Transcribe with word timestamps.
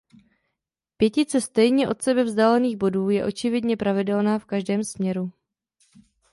Pětice 0.97 1.41
stejně 1.41 1.87
od 1.89 2.01
sebe 2.01 2.23
vzdálených 2.23 2.77
bodů 2.77 3.09
je 3.09 3.25
očividně 3.25 3.77
pravidelná 3.77 4.39
v 4.39 4.45
každém 4.45 4.83
směru. 4.83 5.31